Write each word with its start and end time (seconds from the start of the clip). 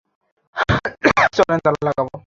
চলেন, 1.37 1.59
তালা 1.65 1.81
লাগাবো। 1.87 2.15